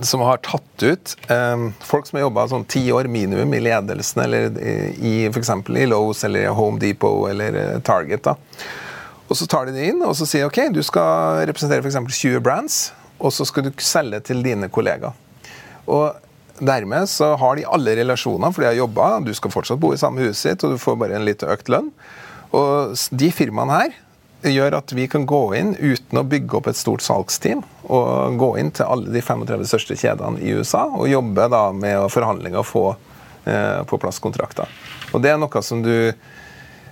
[0.01, 4.23] som har tatt ut eh, folk som har jobba sånn ti år minimum i ledelsen,
[4.25, 4.49] eller
[4.97, 5.51] i f.eks.
[5.69, 8.25] i Lowe's eller Home Depot eller eh, Target.
[8.25, 8.35] da.
[9.27, 11.99] Og Så tar de det inn og så sier ok, du skal representere f.eks.
[12.17, 12.79] 20 brands,
[13.19, 15.15] og så skal du selge til dine kollegaer.
[15.85, 16.21] Og
[16.55, 19.17] Dermed så har de alle relasjoner, for de har jobba.
[19.19, 21.89] Du skal fortsatt bo i samme huset og du får bare en litt økt lønn.
[22.55, 23.97] Og de firmaene her
[24.51, 28.51] gjør at vi kan gå inn uten å bygge opp et stort salgsteam, og gå
[28.61, 32.69] inn til alle de 35 største kjedene i USA og jobbe da med forhandlinger og
[32.69, 32.85] få
[33.45, 34.69] eh, på plass kontrakter.
[35.13, 36.13] Og Det er noe som du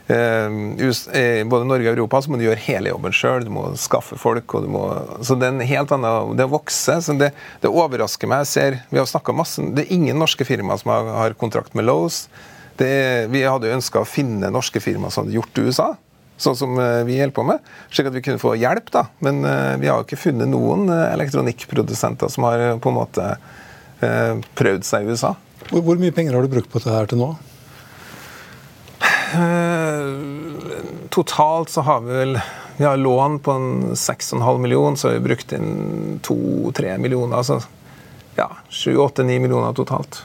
[0.04, 3.46] i både Norge og Europa så må du gjøre hele jobben sjøl.
[3.48, 4.54] Du må skaffe folk.
[4.54, 4.82] og du må,
[5.24, 7.00] så Det er en helt annen, det vokser.
[7.00, 8.44] så Det, det overrasker meg.
[8.44, 11.86] jeg ser, Vi har masse, det er ingen norske firmaer som har, har kontrakt med
[11.86, 12.28] Lowe's.
[12.76, 15.96] Det, vi hadde ønska å finne norske firmaer som hadde gjort det i USA
[16.44, 18.92] sånn som eh, vi holder på med, slik at vi kunne få hjelp.
[18.94, 19.06] da.
[19.26, 23.34] Men uh, vi har jo ikke funnet noen uh, elektronikkprodusenter som har på en måte
[24.04, 25.30] prøvd seg i USA.
[25.70, 27.34] Hvor, hvor, mye penger har du brukt på dette her til nå?
[31.14, 32.36] totalt så har vi vel
[32.78, 37.40] vi har lån på en 6,5 millioner, så har vi brukt inn 2-3 millioner.
[37.40, 37.62] Altså
[38.36, 40.24] ja, 7-8-9 millioner totalt.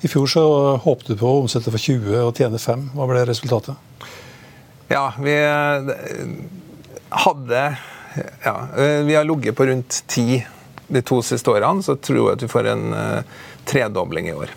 [0.00, 0.42] I fjor så
[0.82, 2.90] håpte du på å omsette for 20 og tjene 5.
[2.96, 3.89] Hva ble resultatet?
[4.92, 5.94] Ja, vi eh,
[7.08, 7.76] hadde
[8.44, 10.46] ja, eh, Vi har ligget på rundt ti
[10.88, 14.50] de to siste årene, så tror jeg at vi får en uh, tredobling i år.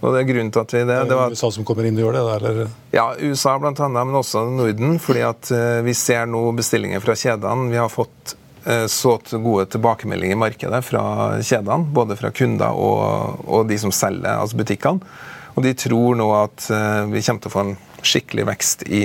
[0.00, 2.08] Og det er grunnen til at vi det, det var, USA som kommer inn og
[2.08, 2.22] gjør det?
[2.50, 2.72] Eller?
[2.90, 4.98] ja, USA annet, men også Norden.
[4.98, 7.70] fordi at uh, vi ser nå bestillinger fra kjedene.
[7.70, 8.34] Vi har fått
[8.66, 11.04] uh, så gode tilbakemeldinger i markedet fra
[11.38, 15.14] kjedene, både fra kunder og, og de som selger, altså butikkene.
[15.52, 19.04] Og de tror nå at eh, vi kommer til å få en skikkelig vekst i,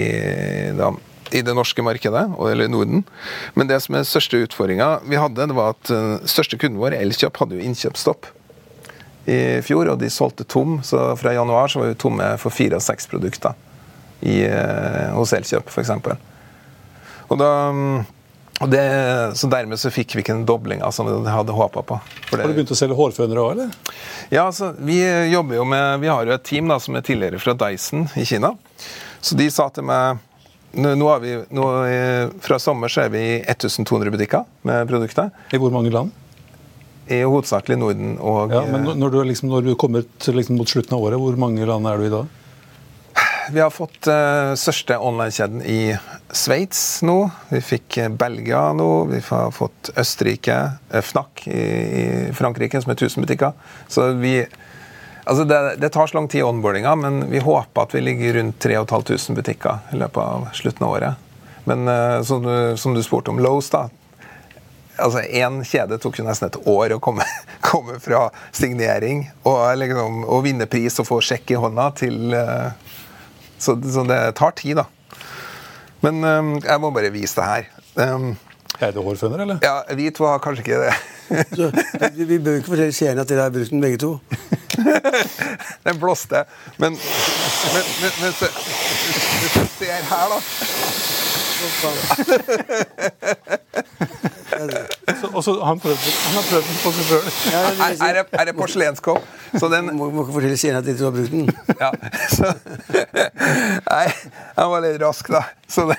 [0.78, 0.92] da,
[1.36, 3.04] i det norske markedet, eller Norden.
[3.58, 6.98] Men det som er største utfordringa vi hadde, det var at eh, største kunden vår,
[6.98, 8.32] Elkjøp, hadde jo innkjøpsstopp
[9.28, 10.80] i fjor, og de solgte tom.
[10.88, 13.58] Så fra januar så var vi tomme for fire av seks produkter
[14.22, 15.92] i, eh, hos Elkjøp, f.eks.
[17.28, 18.06] Og da mm,
[18.66, 21.98] det, så dermed så fikk vi ikke en dobling av som vi hadde håpa på.
[22.30, 23.98] For Har du begynt å selge hårfønere òg, eller?
[24.34, 24.98] ja, altså, vi
[25.30, 28.26] jobber jo med Vi har jo et team da, som er tidligere fra Dyson i
[28.26, 28.56] Kina.
[29.22, 30.24] Så de sa til meg
[30.78, 35.30] nå, nå vi, nå, eh, Fra sommer så er vi i 1200 butikker med produkter.
[35.54, 36.12] I hvor mange land?
[37.08, 40.68] I hovedsakelig Norden og Ja, men når du, liksom, når du kommer til, liksom, mot
[40.68, 42.26] slutten av året, hvor mange land er du i da?
[43.54, 45.80] Vi har fått uh, største online-kjeden i
[46.32, 47.30] Sveits nå.
[47.50, 49.06] Vi fikk eh, Belgia nå.
[49.06, 50.58] Vi har fått Østerrike,
[50.92, 53.52] eh, Fnac i, Frankrike, som er 1000 butikker.
[53.88, 54.46] Så vi
[55.28, 58.38] Altså det, det tar så lang tid i onboardinga, men vi håper at vi ligger
[58.38, 61.26] rundt 3500 butikker i løpet av slutten av året.
[61.68, 63.90] Men eh, som, du, som du spurte om Lowe's, da.
[65.04, 67.28] Altså Én kjede tok jo nesten et år å komme,
[67.72, 72.40] komme fra signering og, liksom, og vinne pris og få sjekk i hånda til
[73.60, 74.88] så, så det tar tid, da.
[76.02, 77.64] Men um, jeg må bare vise det her.
[78.16, 78.38] Um,
[78.80, 79.58] Er det hårføner, eller?
[79.64, 80.94] ja, hvit var kanskje ikke det.
[81.58, 81.72] Så,
[82.16, 84.12] vi, vi bør ikke fortelle seerne at dere har brukt den begge to.
[85.88, 86.44] Den blåste.
[86.78, 88.46] Men, men, men, men se,
[89.42, 90.38] hvis du ser her, da
[95.18, 97.30] Så, og så han, prøvde, han har prøvd den på seg sjøl.
[97.52, 99.24] Ja, det vil Her er det- er porselenskopp.
[99.58, 101.48] Så den må, må ikke fortelle seerne at du har brukt den.
[101.84, 101.92] ja,
[102.34, 102.52] så,
[103.88, 104.04] Nei,
[104.58, 105.44] han var litt rask, da.
[105.68, 105.98] Så, det,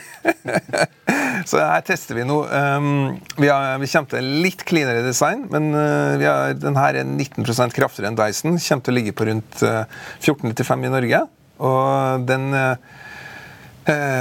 [1.51, 2.47] så her tester vi noe.
[2.53, 7.01] Um, vi, har, vi kommer til litt cleanere design, men uh, vi har, den her
[7.03, 8.61] er 19 kraftigere enn Dyson.
[8.61, 9.85] Kommer til å ligge på rundt uh,
[10.23, 11.27] 14,95 i Norge.
[11.59, 13.08] Og den uh, Eh,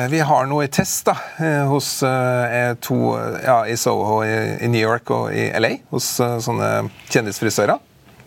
[0.10, 2.97] Vi har noe i test da, eh, hos eh, to,
[3.43, 6.69] ja, i Soho i, New York og i LA, hos eh, sånne
[7.12, 7.75] kjendisfrisører.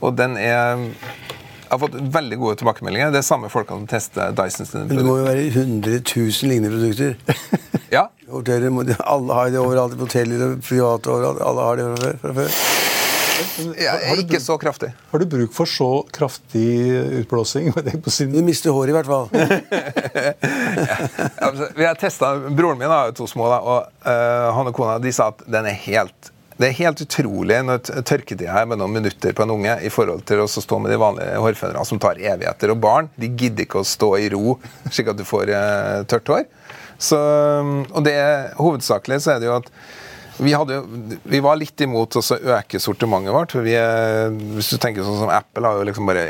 [0.05, 0.85] Og den er
[1.71, 3.13] har fått veldig gode tilbakemeldinger.
[3.15, 6.75] Det er samme folkene som tester Dyson Men det må jo være 100 000 lignende
[6.75, 7.79] produkter.
[7.95, 8.71] Ja, Hoteller,
[9.03, 9.99] alle har det overalt.
[9.99, 11.43] Hoteller og private overalt.
[11.47, 12.90] Alle har det fra før.
[13.81, 14.91] Ja ikke så kraftig.
[15.11, 16.67] Har du bruk for så kraftig
[17.21, 17.73] utblåsing?
[18.05, 18.33] På sin...
[18.33, 19.29] Du mister håret i hvert fall.
[21.41, 24.77] Altså, vi har testet, Broren min har jo to små, da, og uh, han og
[24.77, 28.83] kona de sa at den er helt det er helt utrolig når tørketida er med
[28.83, 32.01] noen minutter på en unge i forhold til å stå med de vanlige hårfønerne som
[32.03, 32.75] tar evigheter.
[32.75, 34.59] Og barn de gidder ikke å stå i ro
[34.91, 36.45] slik at du får eh, tørt hår.
[37.01, 39.73] Så, og det er, Hovedsakelig så er det jo at
[40.41, 40.81] vi, hadde
[41.29, 42.23] vi var litt imot å
[42.57, 43.53] øke sortimentet vårt.
[43.53, 43.77] for vi
[44.57, 46.27] Hvis du tenker sånn som Apple har jo liksom bare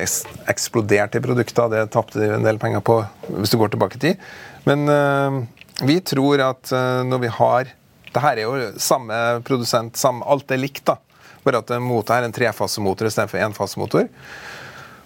[0.51, 1.71] eksplodert i produkter.
[1.73, 4.25] Det tapte de en del penger på hvis du går tilbake i tid.
[4.67, 5.43] Men øh,
[5.87, 7.71] vi tror at øh, når vi har
[8.11, 9.15] det her er jo samme
[9.47, 10.83] produsent, samme, alt er likt.
[10.89, 10.97] da.
[11.45, 14.09] Bare at motor her er en trefasemotor istedenfor enfasemotor.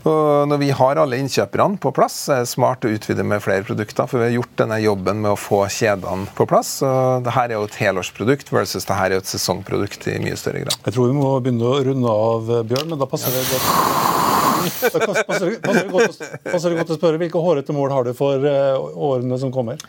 [0.05, 3.65] Og når vi har alle innkjøperne på plass, er det smart å utvide med flere
[3.65, 4.05] produkter.
[4.11, 6.77] For vi har gjort denne jobben med å få kjedene på plass.
[6.85, 10.19] Og det her er jo et helårsprodukt versus det her er jo et sesongprodukt i
[10.21, 10.77] mye større grad.
[10.85, 13.71] Jeg tror vi må begynne å runde av, Bjørn, men da passer det godt
[14.65, 18.15] Da passer det, passer, godt, passer det godt å spørre hvilke hårete mål har du
[18.17, 18.77] for eh,
[19.09, 19.81] årene som kommer?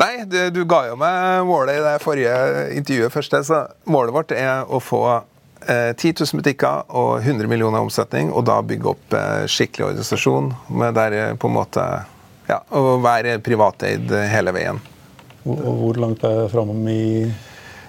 [0.00, 2.34] Nei, du, du ga jo meg målet i det forrige
[2.80, 3.36] intervjuet først.
[3.48, 3.60] Så
[3.92, 5.04] målet vårt er å få
[5.66, 10.96] 10 000 butikker og 100 millioner omsetning, og da bygge opp eh, skikkelig organisasjon med
[10.98, 11.84] der eh, på en måte
[12.48, 14.80] ja, å være privateid hele veien.
[15.42, 17.30] Og, og hvor langt er framom i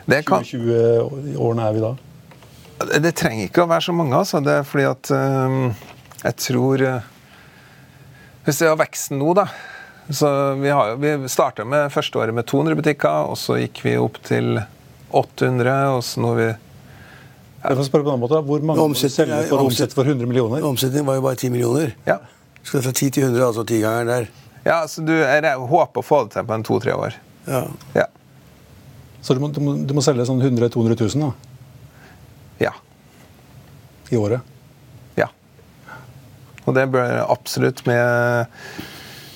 [0.10, 1.94] 2020-årene er vi da?
[2.84, 4.42] Det, det trenger ikke å være så mange, altså.
[4.44, 5.60] Det er fordi at um,
[6.24, 6.82] jeg tror
[8.44, 9.46] Hvis det har veksten nå, da
[10.10, 13.96] så Vi, har vi starta med første året med 200 butikker, og så gikk vi
[13.98, 14.58] opp til
[15.14, 16.50] 800, og så nå er vi
[17.64, 18.40] Jeg får spørre på en annen måte.
[18.44, 20.64] Hvor mange må du selge er- for omsett- for 100 millioner?
[20.68, 21.94] Omsetningen var jo bare 10 millioner.
[22.06, 22.18] Ja.
[22.64, 24.28] Skal det fra 10 til 100, altså tigangeren der.
[24.66, 25.12] ja så du,
[25.68, 27.14] håper å få det til på en to-tre år.
[27.48, 27.68] Ja.
[27.96, 28.06] Ja.
[29.22, 31.32] Så du må, du må, du må selge sånn 100 000-200 000 da,
[32.60, 32.72] ja.
[34.12, 34.42] i året?
[35.16, 35.28] Ja.
[36.66, 38.48] Og det bør absolutt med,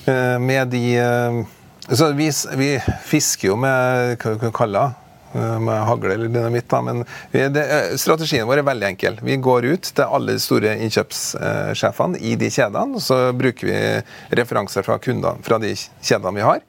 [0.06, 1.44] eh, med de eh,
[1.88, 2.28] så vi,
[2.60, 5.07] vi fisker jo med hva vi kan kalle det,
[5.38, 6.68] med hagle eller dynamitt.
[6.68, 9.18] da, Men vi, det, eh, strategien vår er veldig enkel.
[9.22, 12.98] Vi går ut til alle de store innkjøpssjefene i de kjedene.
[12.98, 13.78] og Så bruker vi
[14.40, 16.60] referanser fra kundene fra de kjedene vi har.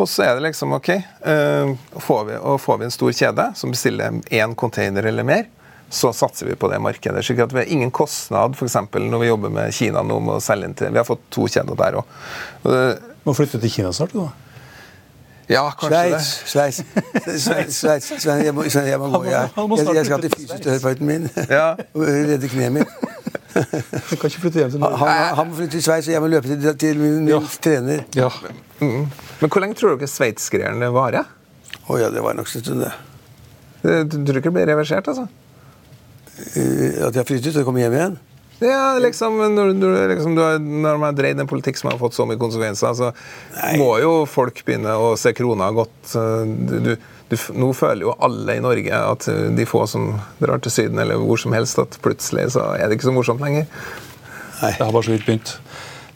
[0.00, 3.48] Og så er det liksom OK, eh, får vi, og får vi en stor kjede
[3.58, 5.44] som bestiller én container eller mer,
[5.92, 7.24] så satser vi på det markedet.
[7.24, 8.76] slik at Vi har ingen kostnad f.eks.
[8.94, 11.44] når vi jobber med Kina nå med å selge inn til Vi har fått to
[11.44, 12.06] kjeder der òg.
[13.24, 14.30] Må flytte til Kina snart, du da.
[15.50, 16.76] Ja, kanskje Sveits.
[16.94, 17.40] det.
[17.40, 17.76] Sveits.
[17.80, 18.06] Sveits.
[18.06, 18.26] Sveits.
[18.26, 19.24] Jeg må, jeg må gå.
[19.24, 21.72] Jeg, jeg, jeg skal til fysioterapeuten min Ja.
[21.96, 22.88] og redde kneet mitt.
[23.52, 24.98] Du kan ikke flytte hjem til Han, Norge.
[25.02, 27.40] han, han må flytte til Sveits, og jeg må løpe til, til min, min Ja.
[27.62, 28.04] trener.
[28.16, 28.28] Ja.
[28.80, 31.26] Men hvor lenge tror dere sveitsgreiene varer?
[31.90, 32.92] Å ja, det var nok en stund, det.
[33.82, 35.26] Du tror ikke det blir reversert, altså?
[36.56, 38.16] Eh, At jeg flyttet og kommer hjem igjen?
[38.62, 41.98] Ja, liksom, når, når, liksom, du har, når man har dreid en politikk som har
[42.00, 43.10] fått så mye konsekvenser, så
[43.80, 45.96] må jo folk begynne å se krona godt.
[46.12, 46.92] Du, du,
[47.32, 51.20] du, nå føler jo alle i Norge at de få som drar til Syden eller
[51.20, 53.66] hvor som helst, at plutselig så er det ikke så morsomt lenger.
[54.62, 55.56] Det har bare så vidt begynt.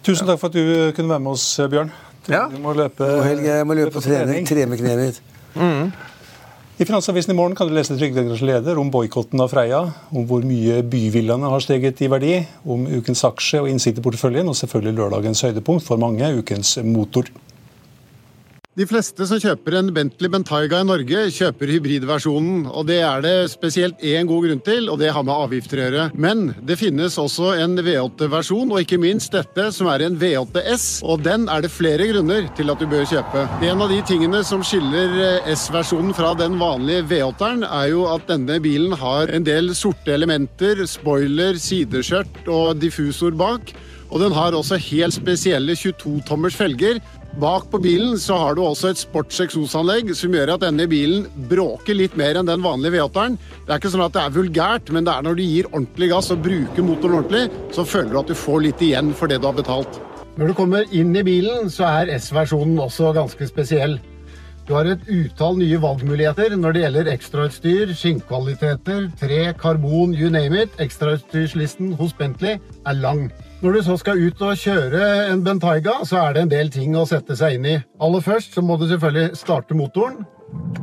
[0.07, 1.91] Tusen takk for at du kunne være med oss, Bjørn.
[2.31, 2.47] Ja.
[2.51, 4.47] Du må løpe, Helge, jeg må løpe løpe på trening.
[4.47, 5.25] Tre med kneet mitt.
[6.77, 9.79] I Finansavisen i morgen kan du lese Trygderettens leder om boikotten av Freia,
[10.13, 12.35] om hvor mye byvillaene har steget i verdi,
[12.69, 17.31] om ukens aksje og innsikt i porteføljen, og selvfølgelig lørdagens høydepunkt for mange, ukens motor.
[18.77, 22.67] De fleste som kjøper en Bentley Bentayga i Norge, kjøper hybridversjonen.
[22.69, 25.87] og Det er det spesielt én god grunn til, og det har med avgifter å
[25.87, 26.05] gjøre.
[26.13, 31.01] Men det finnes også en V8-versjon, og ikke minst dette, som er en V8S.
[31.09, 33.47] Og den er det flere grunner til at du bør kjøpe.
[33.65, 38.29] En av de tingene som skiller eh, S-versjonen fra den vanlige V8-eren, er jo at
[38.29, 43.73] denne bilen har en del sorte elementer, spoiler, sideskjørt og diffusor bak.
[44.13, 47.01] Og den har også helt spesielle 22-tommers felger.
[47.37, 51.99] Bak på bilen så har du også et sportseksosanlegg som gjør at denne bilen bråker
[51.99, 53.37] litt mer enn den vanlige V8-eren.
[53.67, 56.09] Det er ikke sånn at det er vulgært, men det er når du gir ordentlig
[56.15, 59.43] gass og bruker motoren ordentlig, så føler du at du får litt igjen for det
[59.43, 60.01] du har betalt.
[60.41, 63.99] Når du kommer inn i bilen, så er S-versjonen også ganske spesiell.
[64.65, 70.57] Du har et utall nye valgmuligheter når det gjelder ekstrautstyr, skinnkvaliteter, tre, karbon, you name
[70.65, 70.73] it.
[70.81, 73.29] Ekstrautstyrslisten hos Bentley er lang.
[73.65, 76.93] Når du så skal ut og kjøre en Bentayga, så er det en del ting
[76.93, 77.77] å sette seg inn i.
[78.05, 80.27] Aller først så må du selvfølgelig starte motoren.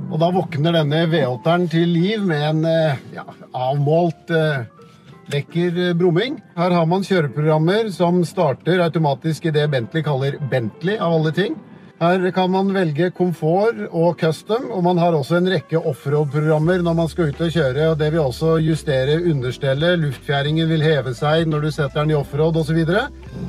[0.09, 4.65] Og da våkner denne V8-eren til liv med en eh, ja, avmålt eh,
[5.35, 6.39] lekker eh, brumming.
[6.57, 11.59] Her har man kjøreprogrammer som starter automatisk i det Bentley kaller Bentley, av alle ting.
[12.01, 16.95] Her kan man velge komfort og custom, og man har også en rekke offroad-programmer når
[16.97, 17.89] man skal ut og kjøre.
[17.91, 22.17] og Det vil også justere understellet, luftfjæringen vil heve seg når du setter den i
[22.17, 22.81] offroad osv.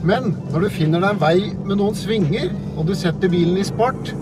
[0.04, 3.64] Men når du finner deg en vei med noen svinger, og du setter bilen i
[3.64, 4.12] sport,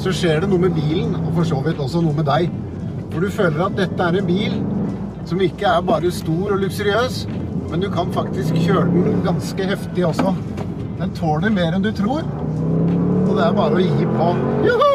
[0.00, 2.48] så skjer det noe med bilen, og for så vidt også noe med deg.
[3.12, 4.56] For du føler at dette er en bil
[5.28, 7.26] som ikke er bare stor og luksuriøs,
[7.68, 10.32] men du kan faktisk kjøre den ganske heftig også.
[10.96, 12.24] Den tåler mer enn du tror.
[13.36, 14.26] Og det er bare å gi på.
[14.64, 14.92] Joho!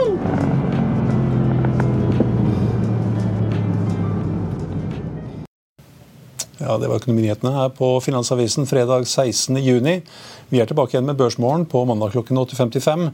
[6.57, 10.01] Ja, Det var økonominyhetene her på Finansavisen fredag 16.6.
[10.49, 13.05] Vi er tilbake igjen med Børsmorgen på mandag klokken 8.55.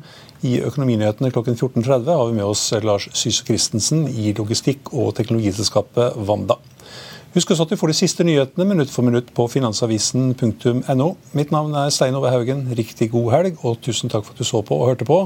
[0.47, 6.15] I Økonominyhetene klokken 14.30 har vi med oss Lars Syse Christensen i logistikk- og teknologiselskapet
[6.23, 6.61] Wanda.
[7.38, 11.09] Husk også at du får de siste nyhetene minutt for minutt på finansavisen.no.
[11.38, 12.63] Mitt navn er Stein Ove Haugen.
[12.79, 15.19] Riktig god helg, og tusen takk for at du så på og hørte på.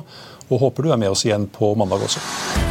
[0.50, 2.71] Og håper du er med oss igjen på mandag også.